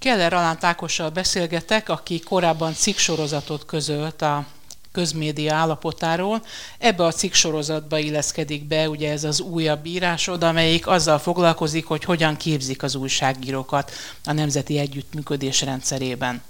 Keller 0.00 0.32
Alánt 0.32 0.64
Ákossal 0.64 1.10
beszélgetek, 1.10 1.88
aki 1.88 2.20
korábban 2.20 2.74
cikksorozatot 2.74 3.66
közölt 3.66 4.22
a 4.22 4.46
közmédia 4.92 5.54
állapotáról. 5.54 6.42
Ebbe 6.78 7.04
a 7.04 7.12
cikksorozatba 7.12 7.98
illeszkedik 7.98 8.64
be 8.64 8.88
ugye 8.88 9.10
ez 9.10 9.24
az 9.24 9.40
újabb 9.40 9.86
írásod, 9.86 10.42
amelyik 10.42 10.86
azzal 10.86 11.18
foglalkozik, 11.18 11.84
hogy 11.84 12.04
hogyan 12.04 12.36
képzik 12.36 12.82
az 12.82 12.94
újságírókat 12.94 13.90
a 14.24 14.32
Nemzeti 14.32 14.78
Együttműködés 14.78 15.60
rendszerében. 15.62 16.42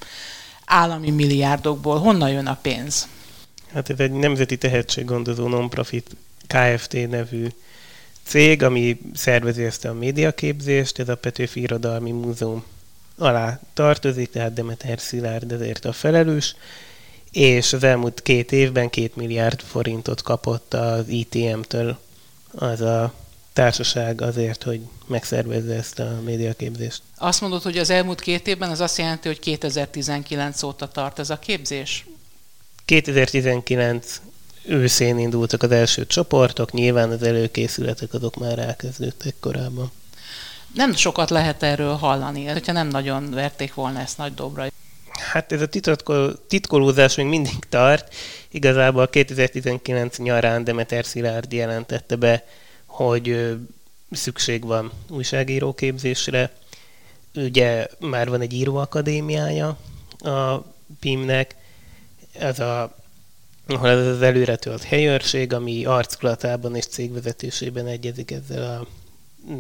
Állami 0.64 1.10
milliárdokból 1.10 1.98
honnan 1.98 2.30
jön 2.30 2.46
a 2.46 2.58
pénz? 2.62 3.08
Hát 3.72 3.90
ez 3.90 3.98
egy 3.98 4.12
nemzeti 4.12 4.58
tehetséggondozó 4.58 5.48
non-profit 5.48 6.16
KFT 6.46 7.08
nevű 7.08 7.46
cég, 8.22 8.62
ami 8.62 9.00
szervezi 9.14 9.64
ezt 9.64 9.84
a 9.84 9.92
médiaképzést, 9.92 10.98
ez 10.98 11.08
a 11.08 11.16
Petőfi 11.16 11.60
Irodalmi 11.60 12.10
Múzeum 12.10 12.64
alá 13.20 13.60
tartozik, 13.74 14.30
tehát 14.30 14.52
Demeter 14.52 15.00
Szilárd 15.00 15.52
ezért 15.52 15.84
a 15.84 15.92
felelős, 15.92 16.54
és 17.30 17.72
az 17.72 17.82
elmúlt 17.84 18.22
két 18.22 18.52
évben 18.52 18.90
két 18.90 19.16
milliárd 19.16 19.60
forintot 19.60 20.22
kapott 20.22 20.74
az 20.74 21.08
ITM-től 21.08 21.98
az 22.50 22.80
a 22.80 23.12
társaság 23.52 24.20
azért, 24.20 24.62
hogy 24.62 24.80
megszervezze 25.06 25.74
ezt 25.74 25.98
a 25.98 26.20
médiaképzést. 26.24 27.02
Azt 27.16 27.40
mondod, 27.40 27.62
hogy 27.62 27.78
az 27.78 27.90
elmúlt 27.90 28.20
két 28.20 28.46
évben, 28.46 28.70
az 28.70 28.80
azt 28.80 28.98
jelenti, 28.98 29.28
hogy 29.28 29.38
2019 29.38 30.62
óta 30.62 30.88
tart 30.88 31.18
ez 31.18 31.30
a 31.30 31.38
képzés? 31.38 32.06
2019 32.84 34.20
őszén 34.64 35.18
indultak 35.18 35.62
az 35.62 35.70
első 35.70 36.06
csoportok, 36.06 36.72
nyilván 36.72 37.10
az 37.10 37.22
előkészületek 37.22 38.14
azok 38.14 38.36
már 38.36 38.58
elkezdődtek 38.58 39.34
korábban. 39.40 39.90
Nem 40.74 40.94
sokat 40.94 41.30
lehet 41.30 41.62
erről 41.62 41.94
hallani, 41.94 42.44
hogyha 42.44 42.72
nem 42.72 42.88
nagyon 42.88 43.30
verték 43.30 43.74
volna 43.74 44.00
ezt 44.00 44.18
nagy 44.18 44.34
dobra. 44.34 44.66
Hát 45.32 45.52
ez 45.52 45.60
a 45.60 45.66
titkol, 45.66 46.46
titkolózás 46.46 47.14
még 47.14 47.26
mindig 47.26 47.58
tart. 47.68 48.14
Igazából 48.50 49.08
2019 49.08 50.18
nyarán 50.18 50.64
Demeter 50.64 51.04
Szilárd 51.04 51.52
jelentette 51.52 52.16
be, 52.16 52.44
hogy 52.86 53.56
szükség 54.10 54.64
van 54.64 54.92
újságíróképzésre. 55.08 56.52
Ugye 57.34 57.86
már 57.98 58.28
van 58.28 58.40
egy 58.40 58.52
íróakadémiája 58.52 59.78
a 60.18 60.56
PIM-nek, 61.00 61.54
ez 62.32 62.58
a 62.58 62.98
ahol 63.66 63.88
ez 63.88 64.06
az 64.06 64.22
előretölt 64.22 64.82
helyőrség, 64.82 65.52
ami 65.52 65.84
arckulatában 65.84 66.76
és 66.76 66.86
cégvezetésében 66.86 67.86
egyezik 67.86 68.30
ezzel 68.30 68.62
a, 68.62 68.86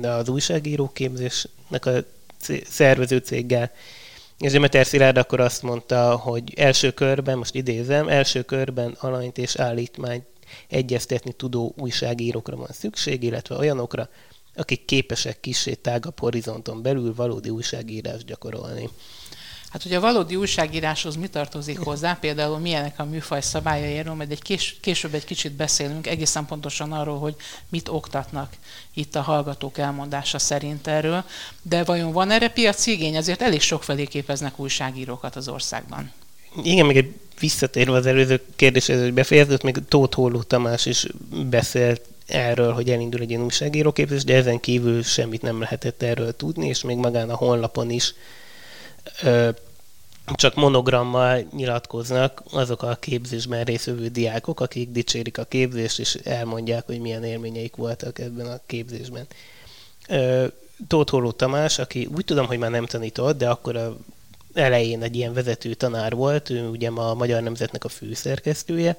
az 0.02 0.28
újságíróképzésnek 0.28 1.86
a 1.86 1.92
szervező 2.66 3.18
céggel. 3.18 3.70
És 4.38 4.52
Demeter 4.52 4.86
Szilárd 4.86 5.16
akkor 5.16 5.40
azt 5.40 5.62
mondta, 5.62 6.16
hogy 6.16 6.52
első 6.56 6.90
körben, 6.90 7.38
most 7.38 7.54
idézem, 7.54 8.08
első 8.08 8.42
körben 8.42 8.96
alanyt 9.00 9.38
és 9.38 9.56
állítmányt 9.56 10.24
egyeztetni 10.68 11.32
tudó 11.32 11.74
újságírókra 11.78 12.56
van 12.56 12.68
szükség, 12.70 13.22
illetve 13.22 13.56
olyanokra, 13.56 14.08
akik 14.54 14.84
képesek 14.84 15.40
kisé 15.40 15.74
tágabb 15.74 16.18
horizonton 16.18 16.82
belül 16.82 17.14
valódi 17.14 17.48
újságírást 17.48 18.24
gyakorolni. 18.24 18.88
Hát 19.70 19.84
ugye 19.84 19.96
a 19.96 20.00
valódi 20.00 20.36
újságíráshoz 20.36 21.16
mi 21.16 21.26
tartozik 21.26 21.78
hozzá, 21.78 22.14
például 22.20 22.58
milyenek 22.58 22.98
a 22.98 23.04
műfaj 23.04 23.40
szabályairól, 23.40 24.14
majd 24.14 24.30
egy 24.30 24.42
kés, 24.42 24.76
később 24.80 25.14
egy 25.14 25.24
kicsit 25.24 25.52
beszélünk 25.52 26.06
egészen 26.06 26.46
pontosan 26.46 26.92
arról, 26.92 27.18
hogy 27.18 27.34
mit 27.68 27.88
oktatnak 27.88 28.52
itt 28.94 29.14
a 29.14 29.20
hallgatók 29.20 29.78
elmondása 29.78 30.38
szerint 30.38 30.86
erről, 30.86 31.24
de 31.62 31.84
vajon 31.84 32.12
van 32.12 32.30
erre 32.30 32.48
piaci 32.48 32.90
igény? 32.90 33.16
Azért 33.16 33.42
elég 33.42 33.60
sok 33.60 33.82
felé 33.82 34.04
képeznek 34.04 34.58
újságírókat 34.58 35.36
az 35.36 35.48
országban. 35.48 36.12
Igen, 36.62 36.86
még 36.86 36.96
egy 36.96 37.14
visszatérve 37.40 37.96
az 37.96 38.06
előző 38.06 38.42
kérdéshez, 38.56 39.00
hogy 39.00 39.14
befejezett, 39.14 39.62
még 39.62 39.76
Tóth 39.88 40.16
Holló 40.16 40.42
Tamás 40.42 40.86
is 40.86 41.06
beszélt 41.50 42.00
erről, 42.26 42.72
hogy 42.72 42.90
elindul 42.90 43.20
egy 43.20 43.30
ilyen 43.30 43.42
újságíróképzés, 43.42 44.24
de 44.24 44.34
ezen 44.34 44.60
kívül 44.60 45.02
semmit 45.02 45.42
nem 45.42 45.60
lehetett 45.60 46.02
erről 46.02 46.36
tudni, 46.36 46.68
és 46.68 46.82
még 46.82 46.96
magán 46.96 47.30
a 47.30 47.36
honlapon 47.36 47.90
is 47.90 48.14
csak 50.34 50.54
monogrammal 50.54 51.46
nyilatkoznak 51.52 52.42
azok 52.50 52.82
a 52.82 52.96
képzésben 53.00 53.64
részvevő 53.64 54.08
diákok, 54.08 54.60
akik 54.60 54.90
dicsérik 54.90 55.38
a 55.38 55.44
képzést, 55.44 55.98
és 55.98 56.14
elmondják, 56.14 56.86
hogy 56.86 57.00
milyen 57.00 57.24
élményeik 57.24 57.76
voltak 57.76 58.18
ebben 58.18 58.46
a 58.46 58.60
képzésben. 58.66 59.26
Tóth 60.88 61.10
Holló 61.10 61.30
Tamás, 61.30 61.78
aki 61.78 62.08
úgy 62.14 62.24
tudom, 62.24 62.46
hogy 62.46 62.58
már 62.58 62.70
nem 62.70 62.86
tanított, 62.86 63.38
de 63.38 63.48
akkor 63.48 63.76
a 63.76 63.96
elején 64.54 65.02
egy 65.02 65.16
ilyen 65.16 65.32
vezető 65.32 65.74
tanár 65.74 66.14
volt, 66.14 66.50
ő 66.50 66.68
ugye 66.68 66.90
ma 66.90 67.10
a 67.10 67.14
Magyar 67.14 67.42
Nemzetnek 67.42 67.84
a 67.84 67.88
főszerkesztője, 67.88 68.96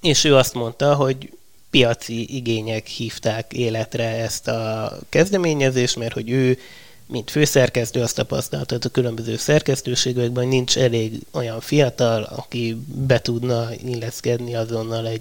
és 0.00 0.24
ő 0.24 0.36
azt 0.36 0.54
mondta, 0.54 0.94
hogy 0.94 1.32
piaci 1.70 2.36
igények 2.36 2.86
hívták 2.86 3.52
életre 3.52 4.04
ezt 4.04 4.48
a 4.48 4.98
kezdeményezést, 5.08 5.96
mert 5.96 6.12
hogy 6.12 6.30
ő 6.30 6.58
mint 7.06 7.30
főszerkesztő 7.30 8.00
azt 8.00 8.14
tapasztalta 8.14 8.76
a 8.80 8.88
különböző 8.88 9.36
szerkesztőségekben, 9.36 10.48
nincs 10.48 10.78
elég 10.78 11.26
olyan 11.30 11.60
fiatal, 11.60 12.22
aki 12.22 12.76
be 12.86 13.20
tudna 13.20 13.68
illeszkedni 13.84 14.54
azonnal 14.54 15.06
egy 15.06 15.20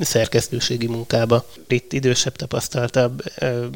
szerkesztőségi 0.00 0.86
munkába. 0.86 1.44
Itt 1.68 1.92
idősebb, 1.92 2.36
tapasztaltabb 2.36 3.22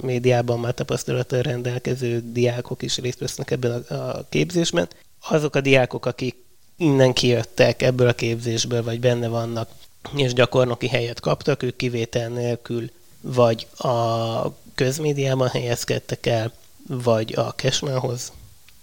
médiában 0.03 0.61
már 0.61 0.75
tapasztalattal 0.75 1.43
rendelkező 1.43 2.23
diákok 2.33 2.83
is 2.83 2.99
részt 2.99 3.19
vesznek 3.19 3.51
ebben 3.51 3.83
a 3.83 4.29
képzésben. 4.29 4.89
Azok 5.29 5.55
a 5.55 5.61
diákok, 5.61 6.07
akik 6.07 6.37
innen 6.77 7.13
kijöttek 7.13 7.83
ebből 7.83 8.09
a 8.09 8.13
képzésből, 8.13 8.83
vagy 8.83 9.01
benne 9.01 9.29
vannak, 9.29 9.71
és 10.17 10.33
gyakornoki 10.33 10.89
helyet 10.89 11.21
kaptak, 11.21 11.63
ők 11.63 11.77
kivétel 11.77 12.29
nélkül 12.29 12.91
vagy 13.21 13.67
a 13.77 14.57
közmédiában 14.75 15.49
helyezkedtek 15.49 16.27
el, 16.27 16.53
vagy 16.87 17.35
a 17.35 17.55
Cashmanhoz 17.55 18.33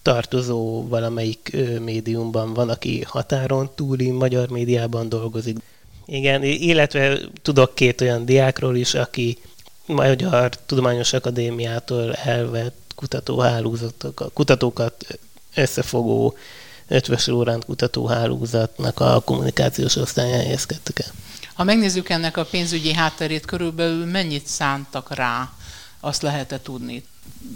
tartozó 0.01 0.87
valamelyik 0.87 1.57
médiumban 1.79 2.53
van, 2.53 2.69
aki 2.69 3.03
határon 3.07 3.69
túli 3.75 4.09
magyar 4.09 4.49
médiában 4.49 5.09
dolgozik. 5.09 5.57
Igen, 6.05 6.43
illetve 6.43 7.19
tudok 7.41 7.75
két 7.75 8.01
olyan 8.01 8.25
diákról 8.25 8.75
is, 8.75 8.93
aki 8.93 9.37
Magyar 9.85 10.49
Tudományos 10.65 11.13
Akadémiától 11.13 12.13
elvett 12.13 12.93
kutatóhálózatok, 12.95 14.31
kutatókat 14.33 15.19
összefogó 15.55 16.37
ötvös 16.87 17.27
órán 17.27 17.63
kutatóhálózatnak 17.65 18.99
a 18.99 19.21
kommunikációs 19.25 19.95
osztályán 19.95 20.39
helyezkedtek 20.39 20.99
el. 20.99 21.11
Ha 21.53 21.63
megnézzük 21.63 22.09
ennek 22.09 22.37
a 22.37 22.45
pénzügyi 22.45 22.93
hátterét, 22.93 23.45
körülbelül 23.45 24.05
mennyit 24.05 24.47
szántak 24.47 25.15
rá, 25.15 25.53
azt 25.99 26.21
lehet-e 26.21 26.61
tudni? 26.61 27.03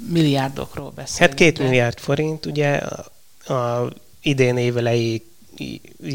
Milliárdokról 0.09 0.91
beszélünk. 0.95 1.19
Hát 1.19 1.33
két 1.33 1.59
milliárd 1.59 1.99
forint, 1.99 2.45
ugye 2.45 2.75
a, 2.75 3.53
a 3.53 3.89
idén 4.21 4.57
évelejéig 4.57 5.21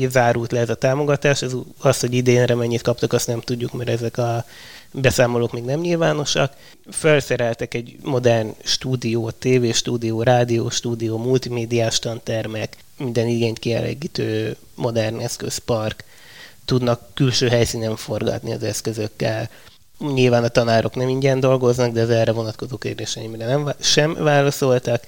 zárult 0.09 0.53
le 0.53 0.61
ez 0.61 0.71
a 0.71 0.75
támogatás, 0.75 1.43
ez 1.43 1.53
az, 1.79 2.01
hogy 2.01 2.15
idénre 2.15 2.55
mennyit 2.55 2.83
kaptak, 2.83 3.13
azt 3.13 3.27
nem 3.27 3.41
tudjuk, 3.41 3.73
mert 3.73 3.89
ezek 3.89 4.19
a 4.19 4.45
beszámolók 4.93 5.53
még 5.53 5.63
nem 5.63 5.81
nyilvánosak. 5.81 6.57
Felszereltek 6.91 7.75
egy 7.75 7.97
modern 8.03 8.55
stúdió, 8.63 9.31
tévéstúdió, 9.31 10.23
rádióstúdió, 10.23 11.19
multimédiás 11.19 11.99
tantermek, 11.99 12.77
minden 12.97 13.27
igényt 13.27 13.59
kielégítő 13.59 14.57
modern 14.75 15.19
eszközpark, 15.19 16.05
tudnak 16.65 17.09
külső 17.15 17.49
helyszínen 17.49 17.97
forgatni 17.97 18.53
az 18.53 18.63
eszközökkel, 18.63 19.51
Nyilván 20.15 20.45
a 20.45 20.49
tanárok 20.49 20.95
nem 20.95 21.09
ingyen 21.09 21.41
dolgoznak, 21.41 21.93
de 21.93 22.01
az 22.03 22.11
erre 22.11 22.33
vonatkozó 22.33 22.77
kérdéseimre 22.77 23.47
nem, 23.47 23.75
sem 23.81 24.15
válaszoltak, 24.15 25.03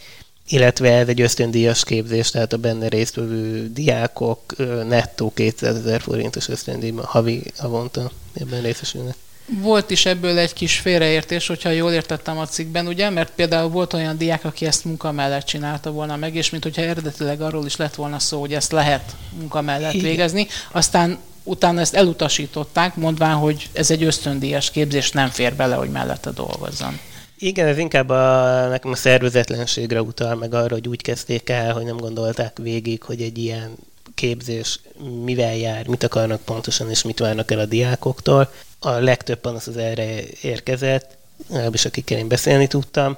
illetve 0.49 0.93
ez 0.93 1.09
egy 1.09 1.21
ösztöndíjas 1.21 1.85
képzés, 1.85 2.31
tehát 2.31 2.53
a 2.53 2.57
benne 2.57 2.89
résztvevő 2.89 3.73
diákok 3.73 4.41
nettó 4.89 5.33
200 5.35 5.77
ezer 5.77 6.01
forintos 6.01 6.49
ösztöndíjban 6.49 7.05
havi 7.05 7.43
havonta 7.57 8.11
ebben 8.35 8.63
részesülnek. 8.63 9.15
Volt 9.61 9.91
is 9.91 10.07
ebből 10.07 10.39
egy 10.39 10.53
kis 10.53 10.79
félreértés, 10.79 11.47
hogyha 11.47 11.71
jól 11.71 11.93
értettem 11.93 12.39
a 12.39 12.47
cikkben, 12.47 12.87
ugye? 12.87 13.11
Mert 13.11 13.33
például 13.35 13.69
volt 13.69 13.93
olyan 13.93 14.19
diák, 14.19 14.45
aki 14.45 14.67
ezt 14.67 14.85
munka 14.85 15.13
mellett 15.13 15.45
csinálta 15.45 15.91
volna 15.91 16.17
meg, 16.17 16.35
és 16.35 16.51
mint 16.51 16.63
hogyha 16.63 16.83
eredetileg 16.83 17.41
arról 17.41 17.67
is 17.67 17.77
lett 17.77 17.95
volna 17.95 18.19
szó, 18.19 18.41
hogy 18.41 18.55
ezt 18.55 18.73
lehet 18.73 19.17
munka 19.39 19.61
mellett 19.61 19.93
Igen. 19.93 20.07
végezni. 20.07 20.47
Aztán 20.73 21.19
utána 21.43 21.81
ezt 21.81 21.95
elutasították, 21.95 22.97
mondván, 22.97 23.37
hogy 23.37 23.69
ez 23.73 23.91
egy 23.91 24.03
ösztöndíjas 24.03 24.71
képzés, 24.71 25.11
nem 25.11 25.29
fér 25.29 25.55
bele, 25.55 25.75
hogy 25.75 25.91
mellette 25.91 26.31
dolgozzon. 26.31 26.99
Igen, 27.39 27.67
ez 27.67 27.79
inkább 27.79 28.09
a, 28.09 28.67
nekem 28.69 28.91
a 28.91 28.97
szervezetlenségre 28.97 30.03
utal, 30.03 30.35
meg 30.35 30.55
arra, 30.55 30.75
hogy 30.75 30.89
úgy 30.89 31.03
kezdték 31.03 31.49
el, 31.49 31.73
hogy 31.73 31.85
nem 31.85 31.97
gondolták 31.97 32.59
végig, 32.59 33.03
hogy 33.03 33.23
egy 33.23 33.39
ilyen 33.39 33.71
képzés 34.15 34.81
mivel 35.25 35.57
jár, 35.57 35.87
mit 35.87 36.03
akarnak 36.03 36.41
pontosan, 36.41 36.91
és 36.91 37.03
mit 37.03 37.19
várnak 37.19 37.51
el 37.51 37.59
a 37.59 37.65
diákoktól. 37.65 38.53
A 38.79 38.91
legtöbb 38.91 39.39
panasz 39.39 39.67
az 39.67 39.77
erre 39.77 40.21
érkezett, 40.43 41.17
legalábbis 41.49 41.85
akikkel 41.85 42.19
én 42.19 42.29
beszélni 42.29 42.67
tudtam, 42.67 43.17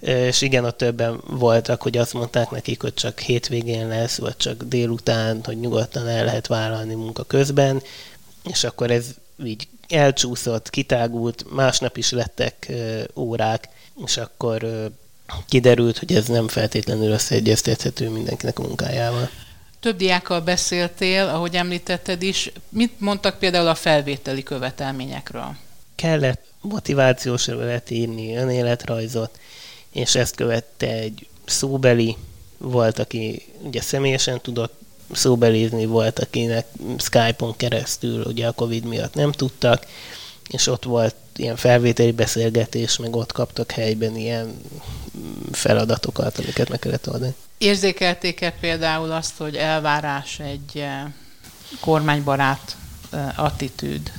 és 0.00 0.40
igen, 0.40 0.64
a 0.64 0.70
többen 0.70 1.20
voltak, 1.26 1.82
hogy 1.82 1.96
azt 1.96 2.12
mondták 2.12 2.50
nekik, 2.50 2.80
hogy 2.80 2.94
csak 2.94 3.20
hétvégén 3.20 3.88
lesz, 3.88 4.18
vagy 4.18 4.36
csak 4.36 4.62
délután, 4.62 5.40
hogy 5.44 5.60
nyugodtan 5.60 6.08
el 6.08 6.24
lehet 6.24 6.46
vállalni 6.46 6.94
munka 6.94 7.24
közben, 7.24 7.82
és 8.44 8.64
akkor 8.64 8.90
ez 8.90 9.06
így 9.44 9.68
elcsúszott, 9.88 10.70
kitágult, 10.70 11.44
másnap 11.50 11.96
is 11.96 12.10
lettek 12.10 12.72
órák, 13.16 13.68
és 14.04 14.16
akkor 14.16 14.90
kiderült, 15.48 15.98
hogy 15.98 16.14
ez 16.14 16.26
nem 16.26 16.48
feltétlenül 16.48 17.10
összeegyeztethető 17.10 18.10
mindenkinek 18.10 18.58
a 18.58 18.62
munkájával. 18.62 19.30
Több 19.80 19.96
diákkal 19.96 20.40
beszéltél, 20.40 21.26
ahogy 21.26 21.54
említetted 21.54 22.22
is. 22.22 22.52
Mit 22.68 23.00
mondtak 23.00 23.38
például 23.38 23.68
a 23.68 23.74
felvételi 23.74 24.42
követelményekről? 24.42 25.56
Kellett 25.94 26.44
motivációs 26.60 27.46
levelet 27.46 27.90
írni, 27.90 28.36
önéletrajzot, 28.36 29.38
és 29.92 30.14
ezt 30.14 30.34
követte 30.34 30.86
egy 30.86 31.26
szóbeli, 31.44 32.16
volt, 32.58 32.98
aki 32.98 33.42
ugye 33.62 33.80
személyesen 33.80 34.40
tudott 34.40 34.80
szóbelizni, 35.12 35.86
volt, 35.86 36.18
akinek 36.18 36.66
Skype-on 36.98 37.56
keresztül 37.56 38.24
ugye 38.24 38.46
a 38.46 38.52
Covid 38.52 38.84
miatt 38.84 39.14
nem 39.14 39.32
tudtak, 39.32 39.86
és 40.48 40.66
ott 40.66 40.84
volt 40.84 41.14
ilyen 41.36 41.56
felvételi 41.56 42.12
beszélgetés, 42.12 42.96
meg 42.96 43.16
ott 43.16 43.32
kaptak 43.32 43.70
helyben 43.70 44.16
ilyen 44.16 44.60
feladatokat, 45.52 46.38
amiket 46.38 46.68
meg 46.68 46.78
kellett 46.78 47.08
oldani. 47.08 47.34
Érzékelték-e 47.58 48.50
például 48.60 49.12
azt, 49.12 49.36
hogy 49.36 49.56
elvárás 49.56 50.38
egy 50.40 50.78
eh, 50.78 51.02
kormánybarát 51.80 52.76
eh, 53.10 53.44
attitűd? 53.44 54.12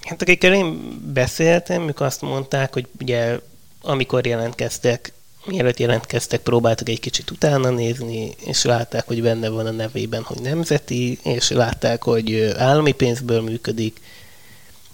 Hát 0.00 0.22
akikkel 0.22 0.54
én 0.54 0.98
beszéltem, 1.12 1.88
ők 1.88 2.00
azt 2.00 2.20
mondták, 2.20 2.72
hogy 2.72 2.86
ugye 3.00 3.38
amikor 3.82 4.26
jelentkeztek, 4.26 5.12
mielőtt 5.44 5.78
jelentkeztek, 5.78 6.40
próbáltak 6.40 6.88
egy 6.88 7.00
kicsit 7.00 7.30
utána 7.30 7.70
nézni, 7.70 8.34
és 8.44 8.64
látták, 8.64 9.06
hogy 9.06 9.22
benne 9.22 9.48
van 9.48 9.66
a 9.66 9.70
nevében, 9.70 10.22
hogy 10.22 10.40
nemzeti, 10.40 11.18
és 11.22 11.50
látták, 11.50 12.02
hogy 12.02 12.54
állami 12.56 12.92
pénzből 12.92 13.40
működik, 13.40 14.00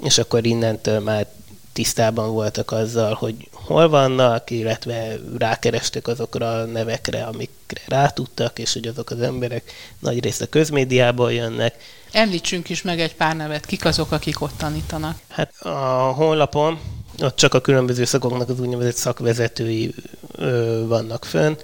és 0.03 0.19
akkor 0.19 0.47
innentől 0.47 1.01
már 1.01 1.27
tisztában 1.73 2.33
voltak 2.33 2.71
azzal, 2.71 3.15
hogy 3.15 3.35
hol 3.53 3.89
vannak, 3.89 4.51
illetve 4.51 5.19
rákerestek 5.39 6.09
azokra 6.09 6.51
a 6.51 6.65
nevekre, 6.65 7.23
amikre 7.23 7.81
rá 7.87 8.09
tudtak, 8.09 8.59
és 8.59 8.73
hogy 8.73 8.87
azok 8.87 9.11
az 9.11 9.21
emberek 9.21 9.73
nagy 9.99 10.23
részt 10.23 10.41
a 10.41 10.47
közmédiából 10.47 11.33
jönnek. 11.33 11.75
Említsünk 12.13 12.69
is 12.69 12.83
meg 12.83 13.01
egy 13.01 13.15
pár 13.15 13.37
nevet, 13.37 13.67
kik 13.67 13.85
azok, 13.85 14.13
akik 14.13 14.41
ott 14.41 14.57
tanítanak? 14.57 15.19
Hát 15.29 15.61
a 15.61 16.13
honlapon 16.13 16.79
ott 17.23 17.37
csak 17.37 17.55
a 17.55 17.61
különböző 17.61 18.05
szakoknak 18.05 18.49
az 18.49 18.61
úgynevezett 18.61 18.95
szakvezetői 18.95 19.95
ö, 20.33 20.85
vannak 20.87 21.25
fönn. 21.25 21.55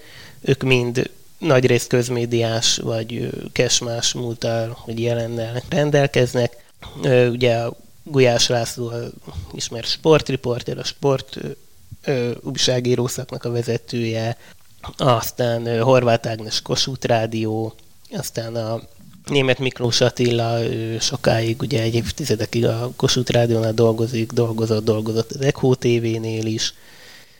Ők 0.40 0.62
mind 0.62 1.10
nagy 1.38 1.66
részt 1.66 1.88
közmédiás 1.88 2.76
vagy 2.76 3.31
kesmás 3.52 4.12
múltal, 4.12 4.76
hogy 4.81 5.00
jelennel 5.00 5.62
rendelkeznek. 5.69 6.64
Ö, 7.02 7.28
ugye 7.28 7.56
a 7.56 7.76
Gulyás 8.02 8.49
László 8.49 8.93
ismert 9.52 9.87
sportriporter, 9.87 10.78
a 10.78 10.84
sport 10.84 11.38
ö, 12.04 12.31
újságíró 12.43 13.06
szaknak 13.06 13.44
a 13.44 13.50
vezetője, 13.50 14.37
aztán 14.96 15.66
ö, 15.66 15.78
Horváth 15.78 16.28
Ágnes 16.28 16.62
Kossuth 16.62 17.06
Rádió, 17.06 17.75
aztán 18.10 18.56
a 18.56 18.82
Német 19.26 19.58
Miklós 19.58 20.00
Attila 20.00 20.62
ő 20.62 20.98
sokáig, 20.98 21.60
ugye 21.60 21.82
egy 21.82 21.94
évtizedekig 21.94 22.64
a 22.64 22.90
Kossuth 22.96 23.32
Rádiónál 23.32 23.72
dolgozik, 23.72 24.32
dolgozott, 24.32 24.84
dolgozott 24.84 25.30
az 25.30 25.40
Echo 25.40 25.74
TV-nél 25.74 26.46
is. 26.46 26.74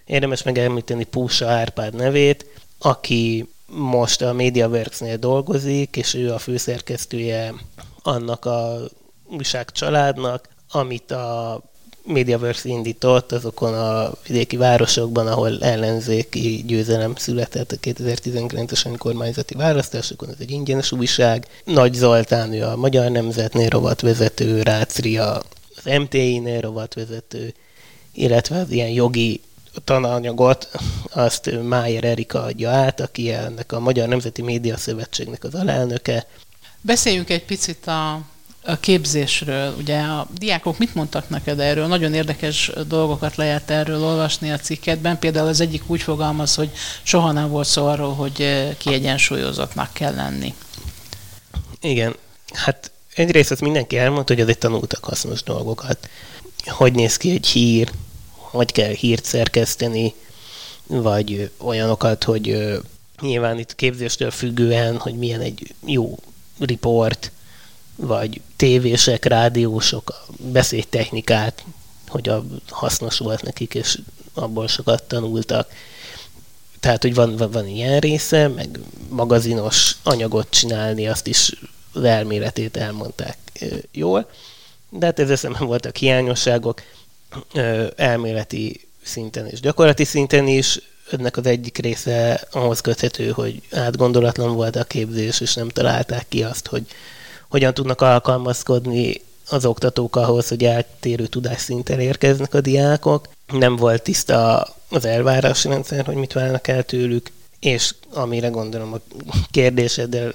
Érdemes 0.05 0.43
megemlíteni 0.43 1.05
Púsa 1.05 1.49
Árpád 1.49 1.95
nevét, 1.95 2.47
aki 2.79 3.49
most 3.67 4.23
a 4.23 4.33
MediaWorks-nél 4.33 5.17
dolgozik, 5.17 5.97
és 5.97 6.15
ő 6.15 6.33
a 6.33 6.39
főszerkesztője 6.39 7.55
annak 8.03 8.45
a 8.45 8.81
újság 9.27 9.71
családnak, 9.71 10.49
amit 10.71 11.11
a 11.11 11.63
MediaWorks 12.05 12.65
indított 12.65 13.33
azokon 13.33 13.75
a 13.75 14.13
vidéki 14.27 14.57
városokban, 14.57 15.27
ahol 15.27 15.59
ellenzéki 15.61 16.65
győzelem 16.67 17.15
született 17.15 17.73
a 17.73 17.77
2019-es 17.77 18.87
önkormányzati 18.87 19.55
választásokon, 19.55 20.29
ez 20.29 20.37
egy 20.39 20.51
ingyenes 20.51 20.93
újság. 20.93 21.47
Nagy 21.65 21.95
Zoltán, 21.95 22.53
ő 22.53 22.65
a 22.65 22.77
Magyar 22.77 23.11
Nemzetnél 23.11 23.69
rovatvezető, 23.69 24.63
Rácria 24.63 25.43
az 25.77 25.85
MTI-nél 25.85 26.61
rovatvezető, 26.61 27.55
illetve 28.13 28.59
az 28.59 28.71
ilyen 28.71 28.91
jogi 28.91 29.41
tananyagot 29.85 30.69
azt 31.11 31.51
Májer 31.63 32.05
Erika 32.05 32.43
adja 32.43 32.71
át, 32.71 33.01
aki 33.01 33.33
ennek 33.33 33.73
a 33.73 33.81
Magyar 33.81 34.09
Nemzeti 34.09 34.43
Média 34.43 34.77
Szövetségnek 34.77 35.45
az 35.45 35.55
alelnöke. 35.55 36.27
Beszéljünk 36.81 37.31
egy 37.31 37.45
picit 37.45 37.87
a 37.87 38.21
a 38.65 38.77
képzésről. 38.81 39.75
Ugye 39.79 39.99
a 39.99 40.29
diákok 40.39 40.79
mit 40.79 40.95
mondtak 40.95 41.29
neked 41.29 41.61
erről? 41.61 41.87
Nagyon 41.87 42.15
érdekes 42.15 42.71
dolgokat 42.87 43.37
lehet 43.37 43.71
erről 43.71 44.03
olvasni 44.03 44.51
a 44.51 44.59
cikketben. 44.59 45.19
Például 45.19 45.49
az 45.49 45.61
egyik 45.61 45.83
úgy 45.87 46.03
fogalmaz, 46.03 46.55
hogy 46.55 46.71
soha 47.03 47.33
nem 47.33 47.49
volt 47.49 47.67
szó 47.67 47.87
arról, 47.87 48.15
hogy 48.15 48.41
eh, 48.41 48.75
kiegyensúlyozottnak 48.79 49.93
kell 49.93 50.15
lenni. 50.15 50.55
Igen, 51.81 52.17
hát 52.53 52.91
egyrészt 53.15 53.51
azt 53.51 53.61
mindenki 53.61 53.99
elmondta, 53.99 54.33
hogy 54.33 54.43
azért 54.43 54.59
tanultak 54.59 55.05
hasznos 55.05 55.43
dolgokat. 55.43 56.09
Hogy 56.65 56.93
néz 56.93 57.17
ki 57.17 57.31
egy 57.31 57.47
hír, 57.47 57.91
hogy 58.37 58.73
kell 58.73 58.93
hírt 58.93 59.25
szerkeszteni, 59.25 60.15
vagy 60.87 61.51
olyanokat, 61.59 62.25
hogy 62.25 62.79
nyilván 63.21 63.59
itt 63.59 63.75
képzéstől 63.75 64.31
függően, 64.31 64.99
hogy 64.99 65.15
milyen 65.15 65.41
egy 65.41 65.75
jó 65.87 66.19
riport, 66.59 67.33
vagy 67.97 68.41
tévések, 68.63 69.25
rádiósok, 69.25 70.11
a 70.11 70.33
beszédtechnikát, 70.37 71.65
hogy 72.09 72.29
a 72.29 72.45
hasznos 72.69 73.19
volt 73.19 73.43
nekik, 73.43 73.75
és 73.75 73.99
abból 74.35 74.69
sokat 74.69 75.03
tanultak. 75.03 75.71
Tehát, 76.81 77.03
hogy 77.03 77.15
van, 77.15 77.37
van, 77.37 77.51
van 77.51 77.69
ilyen 77.69 78.01
része, 78.01 78.49
meg 78.49 78.79
magazinos 79.09 79.97
anyagot 80.03 80.51
csinálni, 80.51 81.09
azt 81.09 81.27
is 81.27 81.53
az 81.93 82.05
elméletét 82.05 82.77
elmondták 82.77 83.37
jól. 83.93 84.31
De 84.91 85.07
hát 85.07 85.37
szemben 85.37 85.67
voltak 85.67 85.97
hiányosságok, 85.97 86.83
elméleti 87.97 88.89
szinten 89.03 89.47
és 89.47 89.61
gyakorlati 89.61 90.05
szinten 90.05 90.47
is. 90.47 90.79
Ennek 91.11 91.37
az 91.37 91.47
egyik 91.47 91.79
része 91.79 92.47
ahhoz 92.51 92.81
köthető, 92.81 93.31
hogy 93.31 93.63
átgondolatlan 93.71 94.55
volt 94.55 94.77
a 94.77 94.85
képzés, 94.85 95.41
és 95.41 95.55
nem 95.55 95.69
találták 95.69 96.27
ki 96.29 96.43
azt, 96.43 96.67
hogy 96.67 96.87
hogyan 97.53 97.75
tudnak 97.75 98.01
alkalmazkodni 98.01 99.21
az 99.49 99.65
oktatók 99.65 100.17
ahhoz, 100.17 100.49
hogy 100.49 100.65
eltérő 100.65 101.27
tudásszinten 101.27 102.01
érkeznek 102.01 102.55
a 102.55 102.61
diákok. 102.61 103.29
Nem 103.53 103.77
volt 103.77 104.03
tiszta 104.03 104.69
az 104.89 105.05
elvárási 105.05 105.69
rendszer, 105.69 106.05
hogy 106.05 106.15
mit 106.15 106.33
várnak 106.33 106.69
el 106.69 106.83
tőlük, 106.83 107.31
és 107.61 107.95
amire 108.13 108.49
gondolom 108.49 108.93
a 108.93 109.01
kérdéseddel 109.51 110.35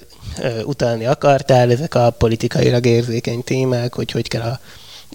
utalni 0.64 1.06
akartál, 1.06 1.72
ezek 1.72 1.96
a 1.96 2.10
politikailag 2.10 2.86
érzékeny 2.86 3.44
témák, 3.44 3.94
hogy 3.94 4.12
hogy 4.12 4.28
kell 4.28 4.42
a 4.42 4.60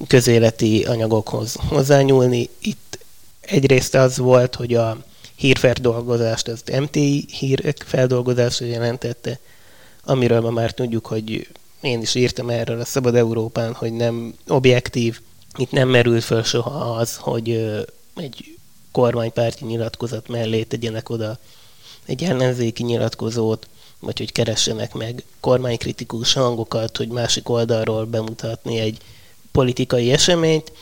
közéleti 0.06 0.84
anyagokhoz 0.84 1.56
hozzányúlni. 1.68 2.48
Itt 2.60 2.98
egyrészt 3.40 3.94
az 3.94 4.18
volt, 4.18 4.54
hogy 4.54 4.74
a 4.74 4.96
hírfeldolgozást 5.34 6.48
az 6.48 6.62
MTI 6.80 7.26
hírek 7.38 7.84
feldolgozása 7.86 8.64
jelentette, 8.64 9.38
amiről 10.04 10.40
ma 10.40 10.50
már 10.50 10.70
tudjuk, 10.70 11.06
hogy 11.06 11.46
én 11.82 12.00
is 12.00 12.14
írtam 12.14 12.50
erről 12.50 12.80
a 12.80 12.84
Szabad 12.84 13.14
Európán, 13.14 13.74
hogy 13.74 13.92
nem 13.92 14.34
objektív, 14.48 15.20
itt 15.56 15.70
nem 15.70 15.88
merül 15.88 16.20
föl 16.20 16.42
soha 16.42 16.94
az, 16.94 17.16
hogy 17.16 17.50
egy 18.16 18.56
kormánypárti 18.90 19.64
nyilatkozat 19.64 20.28
mellé 20.28 20.62
tegyenek 20.62 21.08
oda 21.08 21.38
egy 22.06 22.22
ellenzéki 22.22 22.82
nyilatkozót, 22.82 23.68
vagy 23.98 24.18
hogy 24.18 24.32
keressenek 24.32 24.94
meg 24.94 25.24
kormánykritikus 25.40 26.32
hangokat, 26.32 26.96
hogy 26.96 27.08
másik 27.08 27.48
oldalról 27.48 28.04
bemutatni 28.04 28.78
egy 28.78 28.98
politikai 29.52 30.12
eseményt. 30.12 30.72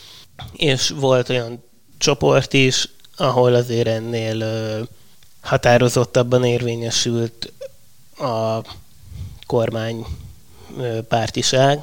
és 0.52 0.88
volt 0.88 1.28
olyan 1.28 1.62
csoport 1.98 2.52
is, 2.52 2.88
ahol 3.16 3.54
azért 3.54 3.88
ennél 3.88 4.88
határozottabban 5.40 6.44
érvényesült 6.44 7.52
a 8.18 8.60
kormány 9.46 10.06
pártiság. 11.08 11.80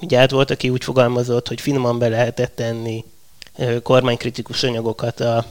Ugye 0.00 0.18
hát 0.18 0.30
volt, 0.30 0.50
aki 0.50 0.68
úgy 0.68 0.84
fogalmazott, 0.84 1.48
hogy 1.48 1.60
finoman 1.60 1.98
be 1.98 2.08
lehetett 2.08 2.56
tenni 2.56 3.04
kormánykritikus 3.82 4.62
anyagokat 4.62 5.20
a, 5.20 5.46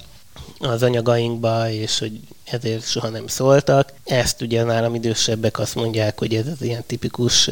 az 0.59 0.83
anyagainkba, 0.83 1.69
és 1.69 1.99
hogy 1.99 2.19
ezért 2.43 2.87
soha 2.87 3.09
nem 3.09 3.27
szóltak. 3.27 3.93
Ezt 4.03 4.41
ugye 4.41 4.63
nálam 4.63 4.95
idősebbek 4.95 5.59
azt 5.59 5.75
mondják, 5.75 6.19
hogy 6.19 6.35
ez 6.35 6.47
az 6.47 6.61
ilyen 6.61 6.83
tipikus 6.85 7.49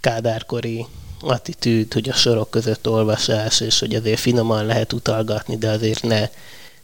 kádárkori 0.00 0.86
attitűd, 1.20 1.92
hogy 1.92 2.08
a 2.08 2.14
sorok 2.14 2.50
között 2.50 2.88
olvasás, 2.88 3.60
és 3.60 3.78
hogy 3.78 3.94
azért 3.94 4.20
finoman 4.20 4.66
lehet 4.66 4.92
utalgatni, 4.92 5.56
de 5.56 5.70
azért 5.70 6.02
ne 6.02 6.28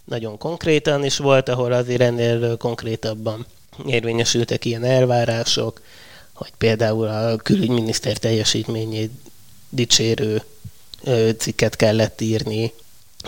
nagyon 0.04 0.38
konkrétan, 0.38 1.04
és 1.04 1.16
volt, 1.16 1.48
ahol 1.48 1.72
azért 1.72 2.00
ennél 2.00 2.56
konkrétabban 2.56 3.46
érvényesültek 3.86 4.64
ilyen 4.64 4.84
elvárások, 4.84 5.80
hogy 6.42 6.52
például 6.58 7.06
a 7.06 7.36
külügyminiszter 7.36 8.16
teljesítményét 8.16 9.10
dicsérő 9.68 10.42
cikket 11.38 11.76
kellett 11.76 12.20
írni, 12.20 12.72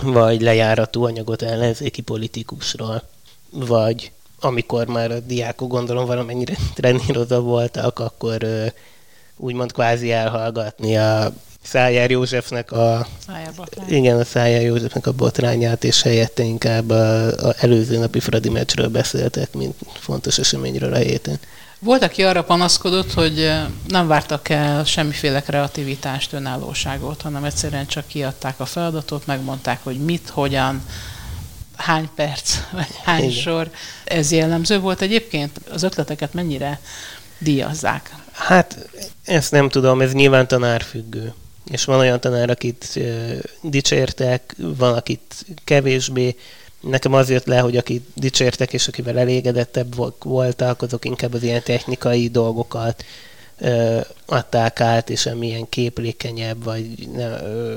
vagy 0.03 0.41
lejáratú 0.41 1.05
anyagot 1.05 1.43
ellenzéki 1.43 2.01
politikusról, 2.01 3.03
vagy 3.51 4.13
amikor 4.41 4.87
már 4.87 5.11
a 5.11 5.21
diákok 5.21 5.69
gondolom 5.69 6.07
valamennyire 6.07 6.55
trenírozva 6.75 7.41
voltak, 7.41 7.99
akkor 7.99 8.47
úgymond 9.37 9.73
kvázi 9.73 10.13
elhallgatni 10.13 10.97
a 10.97 11.33
Szájár 11.63 12.11
Józsefnek 12.11 12.73
a, 12.73 13.07
igen, 13.89 14.19
a 14.19 14.25
Szájár 14.25 14.63
Józsefnek 14.63 15.07
a 15.07 15.13
botrányát, 15.13 15.85
és 15.85 16.03
helyette 16.03 16.43
inkább 16.43 16.91
a, 16.91 17.27
a 17.27 17.55
előző 17.59 17.99
napi 17.99 18.21
Fradi 18.21 18.49
meccsről 18.49 18.89
beszéltek, 18.89 19.53
mint 19.53 19.75
fontos 19.93 20.39
eseményről 20.39 20.93
a 20.93 20.97
héten. 20.97 21.39
Volt, 21.85 22.03
aki 22.03 22.23
arra 22.23 22.45
panaszkodott, 22.45 23.13
hogy 23.13 23.53
nem 23.87 24.07
vártak 24.07 24.49
el 24.49 24.85
semmiféle 24.85 25.41
kreativitást, 25.43 26.33
önállóságot, 26.33 27.23
hanem 27.23 27.45
egyszerűen 27.45 27.87
csak 27.87 28.07
kiadták 28.07 28.61
a 28.61 28.65
feladatot, 28.65 29.27
megmondták, 29.27 29.81
hogy 29.83 29.99
mit, 29.99 30.29
hogyan, 30.29 30.83
hány 31.77 32.09
perc, 32.15 32.57
vagy 32.73 32.89
hány 33.03 33.23
Igen. 33.23 33.31
sor. 33.31 33.71
Ez 34.05 34.31
jellemző 34.31 34.79
volt 34.79 35.01
egyébként? 35.01 35.61
Az 35.71 35.83
ötleteket 35.83 36.35
mennyire 36.35 36.81
díjazzák? 37.39 38.15
Hát 38.33 38.89
ezt 39.25 39.51
nem 39.51 39.69
tudom, 39.69 40.01
ez 40.01 40.13
nyilván 40.13 40.49
tanárfüggő. 40.49 41.35
És 41.71 41.85
van 41.85 41.99
olyan 41.99 42.21
tanár, 42.21 42.51
akit 42.51 43.01
dicsértek, 43.61 44.55
van, 44.59 44.95
akit 44.95 45.47
kevésbé. 45.65 46.37
Nekem 46.89 47.13
az 47.13 47.31
jött 47.31 47.47
le, 47.47 47.59
hogy 47.59 47.77
akit 47.77 48.03
dicsértek, 48.15 48.73
és 48.73 48.89
akivel 48.89 49.19
elégedettebb 49.19 49.95
voltak, 50.23 50.83
azok 50.83 51.05
inkább 51.05 51.35
az 51.35 51.43
ilyen 51.43 51.63
technikai 51.63 52.29
dolgokat 52.29 53.05
ö, 53.59 54.01
adták 54.27 54.81
át, 54.81 55.11
és 55.11 55.27
amilyen 55.27 55.69
képlékenyebb, 55.69 56.65
vagy 56.65 57.09
ne, 57.13 57.43
ö, 57.43 57.77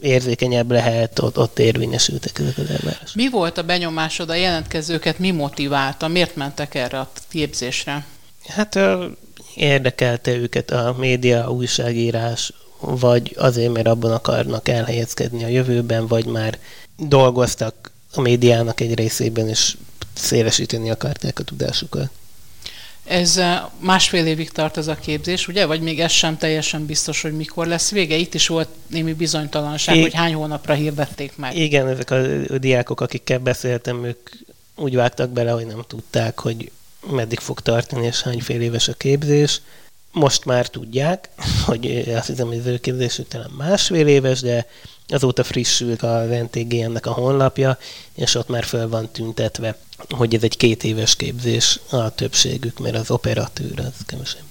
érzékenyebb 0.00 0.70
lehet, 0.70 1.18
ott, 1.18 1.38
ott 1.38 1.58
érvényesültek 1.58 2.38
ezek 2.38 2.58
az 2.58 2.70
elvárások. 2.70 3.14
Mi 3.14 3.28
volt 3.30 3.58
a 3.58 3.62
benyomásod 3.62 4.30
a 4.30 4.34
jelentkezőket, 4.34 5.18
mi 5.18 5.30
motiválta, 5.30 6.08
miért 6.08 6.36
mentek 6.36 6.74
erre 6.74 6.98
a 6.98 7.10
képzésre? 7.28 8.06
Hát 8.46 8.74
ö, 8.74 9.06
érdekelte 9.54 10.30
őket 10.30 10.70
a 10.70 10.94
média, 10.98 11.44
a 11.44 11.50
újságírás, 11.50 12.52
vagy 12.80 13.34
azért, 13.38 13.72
mert 13.72 13.86
abban 13.86 14.12
akarnak 14.12 14.68
elhelyezkedni 14.68 15.44
a 15.44 15.48
jövőben, 15.48 16.06
vagy 16.06 16.26
már 16.26 16.58
dolgoztak 16.96 17.87
a 18.12 18.20
médiának 18.20 18.80
egy 18.80 18.94
részében, 18.94 19.48
és 19.48 19.76
szélesíteni 20.14 20.90
akarták 20.90 21.38
a 21.38 21.42
tudásukat. 21.42 22.10
Ez 23.04 23.36
eh, 23.36 23.60
másfél 23.78 24.26
évig 24.26 24.50
tart 24.50 24.76
ez 24.76 24.86
a 24.86 24.94
képzés, 24.94 25.48
ugye? 25.48 25.66
Vagy 25.66 25.80
még 25.80 26.00
ez 26.00 26.10
sem 26.10 26.36
teljesen 26.38 26.86
biztos, 26.86 27.22
hogy 27.22 27.32
mikor 27.32 27.66
lesz 27.66 27.90
vége? 27.90 28.16
Itt 28.16 28.34
is 28.34 28.46
volt 28.46 28.68
némi 28.86 29.12
bizonytalanság, 29.12 29.96
I- 29.96 30.00
hogy 30.00 30.14
hány 30.14 30.34
hónapra 30.34 30.74
hirdették 30.74 31.36
meg. 31.36 31.56
Igen, 31.56 31.88
ezek 31.88 32.10
a, 32.10 32.16
a 32.54 32.58
diákok, 32.58 33.00
akikkel 33.00 33.38
beszéltem, 33.38 34.04
ők 34.04 34.30
úgy 34.74 34.94
vágtak 34.94 35.30
bele, 35.30 35.50
hogy 35.50 35.66
nem 35.66 35.84
tudták, 35.86 36.38
hogy 36.38 36.70
meddig 37.10 37.38
fog 37.38 37.60
tartani, 37.60 38.06
és 38.06 38.22
hány 38.22 38.40
fél 38.40 38.60
éves 38.60 38.88
a 38.88 38.92
képzés. 38.94 39.60
Most 40.12 40.44
már 40.44 40.68
tudják, 40.68 41.28
hogy 41.66 42.12
azt 42.16 42.26
hiszem, 42.26 42.46
hogy 42.46 42.58
az 42.58 42.66
ő 42.66 42.78
képzésük 42.78 43.28
talán 43.28 43.50
másfél 43.56 44.06
éves, 44.06 44.40
de 44.40 44.66
azóta 45.08 45.44
frissült 45.44 46.02
a 46.02 46.24
NTGM-nek 46.24 47.06
a 47.06 47.12
honlapja, 47.12 47.78
és 48.14 48.34
ott 48.34 48.48
már 48.48 48.64
föl 48.64 48.88
van 48.88 49.08
tüntetve, 49.12 49.76
hogy 50.10 50.34
ez 50.34 50.42
egy 50.42 50.56
két 50.56 50.84
éves 50.84 51.16
képzés 51.16 51.80
a 51.90 52.14
többségük, 52.14 52.78
mert 52.78 52.96
az 52.96 53.10
operatőr 53.10 53.78
az 53.78 54.04
kevesebb. 54.06 54.42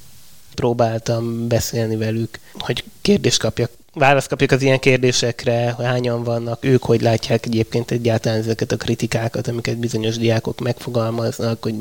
Próbáltam 0.56 1.48
beszélni 1.48 1.96
velük, 1.96 2.40
hogy 2.54 2.84
kérdést 3.02 3.40
kapjak, 3.40 3.72
választ 3.94 4.28
kapjak 4.28 4.52
az 4.52 4.62
ilyen 4.62 4.80
kérdésekre, 4.80 5.72
hogy 5.72 5.86
hányan 5.86 6.24
vannak, 6.24 6.66
ők 6.66 6.84
hogy 6.84 7.02
látják 7.02 7.46
egyébként 7.46 7.92
egyáltalán 7.92 8.38
ezeket 8.38 8.72
a 8.72 8.78
kritikákat, 8.78 9.48
amiket 9.48 9.78
bizonyos 9.78 10.18
diákok 10.18 10.60
megfogalmaznak, 10.60 11.64
hogy 11.64 11.76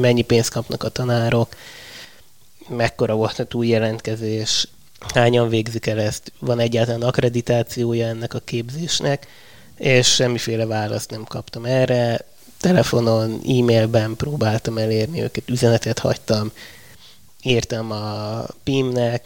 mennyi 0.00 0.22
pénzt 0.22 0.50
kapnak 0.50 0.82
a 0.82 0.88
tanárok, 0.88 1.48
mekkora 2.68 3.14
volt 3.14 3.38
a 3.38 3.44
túljelentkezés, 3.44 4.68
hányan 5.14 5.48
végzik 5.48 5.86
el 5.86 6.00
ezt, 6.00 6.32
van 6.38 6.58
egyáltalán 6.58 7.02
akkreditációja 7.02 8.06
ennek 8.06 8.34
a 8.34 8.40
képzésnek, 8.44 9.26
és 9.76 10.06
semmiféle 10.14 10.66
választ 10.66 11.10
nem 11.10 11.24
kaptam 11.24 11.64
erre. 11.64 12.24
Telefonon, 12.60 13.40
e-mailben 13.48 14.16
próbáltam 14.16 14.78
elérni 14.78 15.22
őket, 15.22 15.48
üzenetet 15.48 15.98
hagytam, 15.98 16.50
írtam 17.42 17.90
a 17.90 18.44
PIM-nek, 18.64 19.24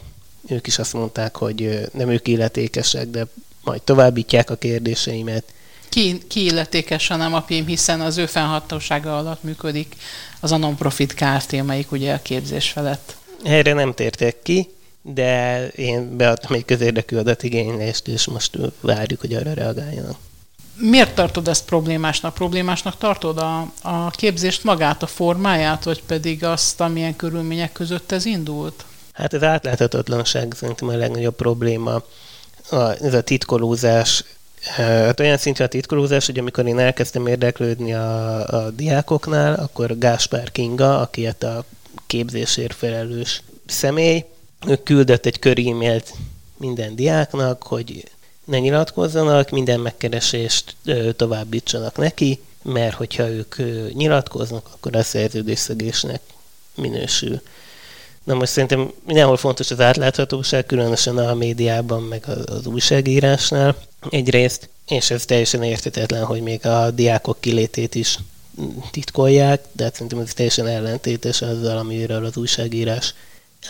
ők 0.49 0.67
is 0.67 0.79
azt 0.79 0.93
mondták, 0.93 1.37
hogy 1.37 1.89
nem 1.93 2.09
ők 2.09 2.29
illetékesek, 2.29 3.07
de 3.07 3.27
majd 3.63 3.83
továbbítják 3.83 4.51
a 4.51 4.57
kérdéseimet. 4.57 5.45
Ki, 5.89 6.19
ki 6.29 6.45
illetékes, 6.45 7.07
hanem 7.09 7.35
a 7.35 7.41
PIM, 7.41 7.67
hiszen 7.67 8.01
az 8.01 8.17
ő 8.17 8.27
fennhatósága 8.27 9.19
alatt 9.19 9.43
működik 9.43 9.97
az 10.41 10.53
a 10.53 10.57
non-profit 10.57 11.15
Kft., 11.15 11.53
amelyik 11.53 11.93
ugye 11.93 12.15
a 12.15 12.23
képzés 12.23 12.71
felett. 12.71 13.17
Erre 13.43 13.73
nem 13.73 13.95
tértek 13.95 14.43
ki, 14.43 14.69
de 15.07 15.67
én 15.69 16.17
beadtam 16.17 16.55
egy 16.55 16.65
közérdekű 16.65 17.17
adatigénylést, 17.17 18.09
és 18.09 18.27
most 18.27 18.59
várjuk, 18.81 19.21
hogy 19.21 19.35
arra 19.35 19.53
reagáljanak. 19.53 20.17
Miért 20.77 21.15
tartod 21.15 21.49
ezt 21.49 21.65
problémásnak? 21.65 22.35
Problémásnak 22.35 22.99
tartod 22.99 23.39
a, 23.39 23.73
a 23.83 24.11
képzést 24.11 24.65
magát, 24.65 25.03
a 25.03 25.07
formáját, 25.07 25.85
vagy 25.85 26.03
pedig 26.03 26.45
azt, 26.45 26.81
amilyen 26.81 27.17
körülmények 27.17 27.73
között 27.73 28.13
ez 28.13 28.25
indult? 28.25 28.85
Hát 29.13 29.33
az 29.33 29.43
átláthatatlanság 29.43 30.53
szerintem 30.57 30.89
a 30.89 30.97
legnagyobb 30.97 31.35
probléma. 31.35 32.03
A, 32.71 32.77
ez 33.01 33.15
a 33.15 33.23
titkolózás, 33.23 34.25
hát 34.63 35.21
olyan 35.21 35.37
szintű 35.37 35.65
a 35.65 35.69
titkolózás, 35.69 36.27
hogy 36.27 36.39
amikor 36.39 36.67
én 36.67 36.79
elkezdtem 36.79 37.27
érdeklődni 37.27 37.95
a, 37.95 38.47
a 38.49 38.71
diákoknál, 38.71 39.55
akkor 39.55 39.99
Gáspár 39.99 40.53
Kinga, 40.53 41.01
aki 41.01 41.25
hát 41.25 41.43
a 41.43 41.65
képzésért 42.07 42.75
felelős 42.75 43.43
személy, 43.67 44.25
küldött 44.83 45.27
egy 45.27 45.39
kör 45.39 45.59
e-mailt 45.59 46.15
minden 46.57 46.95
diáknak, 46.95 47.63
hogy 47.63 48.05
ne 48.45 48.59
nyilatkozzanak, 48.59 49.51
minden 49.51 49.81
megkeresést 49.81 50.77
továbbítsanak 51.17 51.97
neki, 51.97 52.41
mert 52.63 52.95
hogyha 52.95 53.29
ők 53.29 53.57
nyilatkoznak, 53.93 54.69
akkor 54.73 54.97
a 54.97 55.03
szerződésszegésnek 55.03 56.21
minősül. 56.75 57.41
Na 58.25 58.35
most 58.35 58.53
szerintem 58.53 58.93
mindenhol 59.07 59.37
fontos 59.37 59.71
az 59.71 59.81
átláthatóság, 59.81 60.67
különösen 60.67 61.19
a 61.19 61.35
médiában, 61.35 62.03
meg 62.03 62.25
az 62.47 62.67
újságírásnál 62.67 63.77
egyrészt, 64.11 64.69
és 64.89 65.11
ez 65.11 65.25
teljesen 65.25 65.63
értetetlen, 65.63 66.25
hogy 66.25 66.41
még 66.41 66.67
a 66.67 66.91
diákok 66.91 67.41
kilétét 67.41 67.95
is 67.95 68.19
titkolják, 68.91 69.65
de 69.73 69.85
hát 69.85 69.93
szerintem 69.93 70.19
ez 70.19 70.35
teljesen 70.35 70.67
ellentétes 70.67 71.43
azzal, 71.43 71.79
amiről 71.79 72.25
az 72.25 72.37
újságírás 72.37 73.15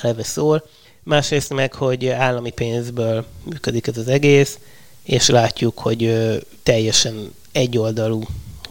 eleve 0.03 0.23
szól. 0.23 0.67
Másrészt 1.05 1.53
meg, 1.53 1.73
hogy 1.73 2.07
állami 2.07 2.51
pénzből 2.51 3.25
működik 3.43 3.87
ez 3.87 3.99
az 3.99 4.09
egész, 4.09 4.59
és 5.03 5.29
látjuk, 5.29 5.79
hogy 5.79 6.31
teljesen 6.63 7.35
egyoldalú 7.53 8.23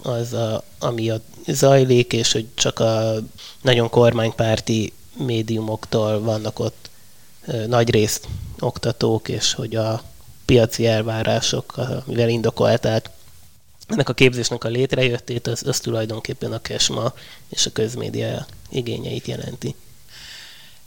az, 0.04 0.34
a, 0.34 0.64
ami 0.80 1.10
a 1.10 1.22
zajlik, 1.48 2.14
és 2.14 2.32
hogy 2.32 2.46
csak 2.54 2.80
a 2.80 3.16
nagyon 3.62 3.90
kormánypárti 3.90 4.94
médiumoktól 5.18 6.22
vannak 6.22 6.60
ott 6.60 6.90
nagy 7.68 7.90
részt 7.90 8.28
oktatók, 8.60 9.30
és 9.30 9.54
hogy 9.54 9.76
a 9.76 10.04
piaci 10.46 10.88
elvárások, 10.88 11.80
mivel 12.06 12.30
indokolták 12.30 13.10
ennek 13.88 14.10
a 14.10 14.14
képzésnek 14.14 14.64
a 14.64 14.68
létrejöttét, 14.68 15.48
az, 15.48 15.64
az 15.68 15.80
tulajdonképpen 15.80 16.54
a 16.54 16.62
kesma 16.62 17.14
és 17.50 17.66
a 17.66 17.72
közmédia 17.72 18.46
igényeit 18.70 19.28
jelenti. 19.28 19.76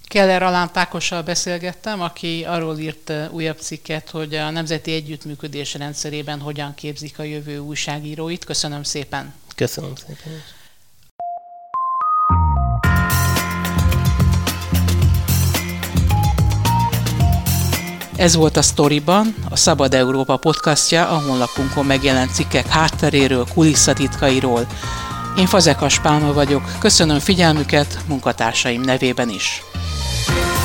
Keller 0.09 0.43
Alán 0.43 0.73
Tákossal 0.73 1.23
beszélgettem, 1.23 2.01
aki 2.01 2.45
arról 2.45 2.79
írt 2.79 3.13
újabb 3.31 3.59
cikket, 3.59 4.11
hogy 4.11 4.35
a 4.35 4.51
Nemzeti 4.51 4.93
Együttműködés 4.93 5.75
rendszerében 5.75 6.41
hogyan 6.41 6.75
képzik 6.75 7.19
a 7.19 7.23
jövő 7.23 7.59
újságíróit. 7.59 8.45
Köszönöm 8.45 8.83
szépen! 8.83 9.35
Köszönöm 9.55 9.95
szépen! 9.95 10.43
Ez 18.17 18.35
volt 18.35 18.57
a 18.57 18.63
Storyban, 18.63 19.35
a 19.51 19.57
Szabad 19.57 19.95
Európa 19.95 20.37
podcastja, 20.37 21.09
a 21.09 21.21
honlapunkon 21.21 21.87
megjelent 21.87 22.35
cikkek 22.35 22.67
hátteréről, 22.67 23.47
kulisszatitkairól. 23.55 24.67
Én 25.39 25.47
Fazekas 25.47 26.01
Pálma 26.01 26.33
vagyok, 26.33 26.79
köszönöm 26.79 27.19
figyelmüket 27.19 27.99
munkatársaim 28.09 28.81
nevében 28.81 29.29
is. 29.29 29.63
Show. 30.27 30.56